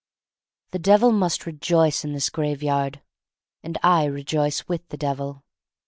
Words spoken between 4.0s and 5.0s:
rejoice with the